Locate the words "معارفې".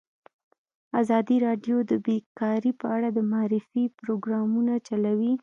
3.31-3.83